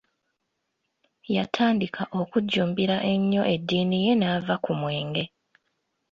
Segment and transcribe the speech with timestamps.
[1.35, 5.23] Yatandika okujumbira ennyo eddiini ye n'ava ku mwenge.